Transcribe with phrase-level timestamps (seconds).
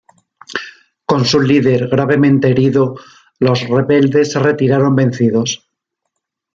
[1.05, 2.95] Con su líder gravemente herido,
[3.37, 5.69] los rebeldes se retiraron vencidos.